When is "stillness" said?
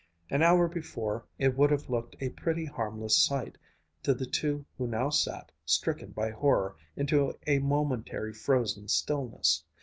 8.87-9.63